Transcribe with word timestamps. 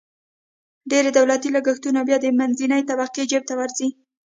ډېری 0.89 1.11
دولتي 1.17 1.49
لګښتونه 1.55 1.99
بیا 2.07 2.17
د 2.21 2.25
منځنۍ 2.39 2.81
طبقې 2.89 3.23
جیب 3.29 3.43
ته 3.49 3.53
ورځي. 3.59 3.87